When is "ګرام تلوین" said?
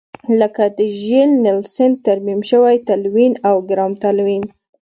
3.69-4.43